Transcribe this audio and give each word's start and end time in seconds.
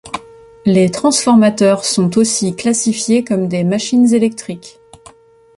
Les 0.65 0.89
transformateurs 0.89 1.85
sont 1.85 2.17
aussi 2.17 2.55
classifiés 2.55 3.23
comme 3.23 3.47
des 3.47 3.63
machines 3.63 4.15
électriques. 4.15 4.79